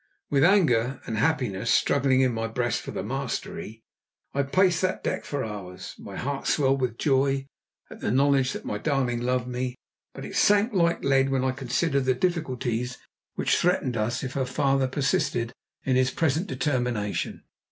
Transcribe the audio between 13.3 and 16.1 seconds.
which threatened us if her father persisted in his